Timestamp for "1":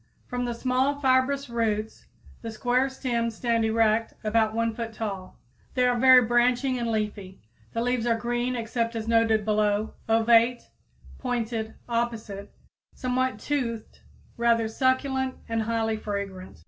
4.55-4.73